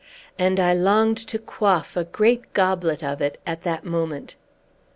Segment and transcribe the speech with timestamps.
[0.39, 4.35] And I longed to quaff a great goblet of it that moment!